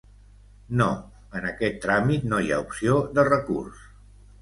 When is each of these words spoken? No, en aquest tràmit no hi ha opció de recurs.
No, 0.81 0.87
en 1.41 1.45
aquest 1.51 1.79
tràmit 1.85 2.27
no 2.33 2.43
hi 2.43 2.51
ha 2.57 2.61
opció 2.67 3.01
de 3.19 3.31
recurs. 3.33 3.89